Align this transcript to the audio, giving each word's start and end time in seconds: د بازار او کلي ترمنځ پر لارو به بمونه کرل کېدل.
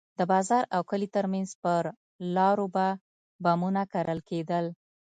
د 0.19 0.21
بازار 0.31 0.63
او 0.75 0.81
کلي 0.89 1.07
ترمنځ 1.15 1.49
پر 1.63 1.83
لارو 2.35 2.65
به 2.75 2.85
بمونه 3.43 3.81
کرل 3.93 4.19
کېدل. 4.29 4.65